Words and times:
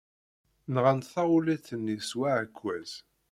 Nɣant 0.73 1.09
taɣulit-nni 1.13 1.97
s 2.09 2.11
uɛekkaz. 2.19 2.91